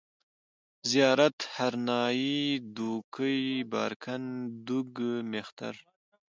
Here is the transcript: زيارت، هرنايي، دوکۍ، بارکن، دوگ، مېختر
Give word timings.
زيارت، 0.91 1.37
هرنايي، 1.55 2.39
دوکۍ، 2.75 3.39
بارکن، 3.71 4.23
دوگ، 4.67 4.97
مېختر 5.31 5.75